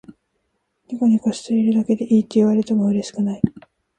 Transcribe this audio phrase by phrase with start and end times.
[0.87, 3.41] ニコニコしているだけでいいって言われてもうれしくない